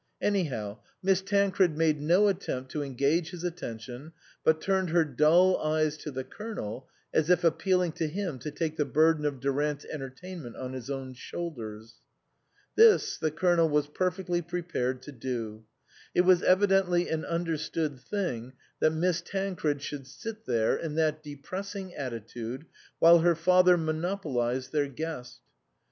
[0.19, 5.95] Anyhow Miss Tancred made no attempt to engage his attention, but turned her dull eyes
[5.97, 10.55] to the Colonel, as if appealing to him to take the burden of Durant's entertainment
[10.55, 11.97] on his own shoulders.
[12.75, 15.65] This the Colonel was perfectly prepared to do.
[16.15, 21.93] It was evidently an understood thing that Miss Tancred should sit there, in that depressing
[21.93, 22.65] attitude,
[22.97, 25.41] while her father monopolised their guest.